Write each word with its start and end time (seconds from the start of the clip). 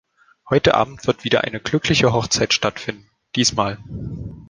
Heute 0.49 0.73
Abend 0.73 1.05
wird 1.05 1.25
wieder 1.25 1.43
eine 1.43 1.59
glückliche 1.59 2.11
Hochzeit 2.11 2.53
stattfinden, 2.55 3.07
diesmal. 3.35 3.77